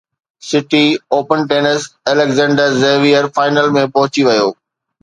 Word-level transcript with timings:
city 0.47 0.85
Open 1.15 1.39
tennis 1.51 1.81
Alexander 2.11 2.69
Zverev 2.83 3.25
final 3.35 3.73
۾ 3.79 3.87
پهچي 3.95 4.21
ويو 4.31 4.49